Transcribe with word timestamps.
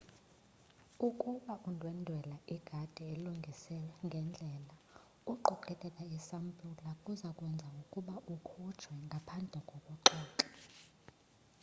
ukuba 1.07 1.53
undwendwela 1.67 2.37
igadi 2.55 3.01
elungiswe 3.13 3.77
ngendlela 4.05 4.75
uqokelela 5.33 6.03
isampula 6.17 6.89
kuza 7.03 7.29
kwenza 7.37 7.67
ukuba 7.81 8.15
ukhutshwe 8.33 8.93
ngaphandle 9.07 9.59
kokuxoxa 9.69 10.47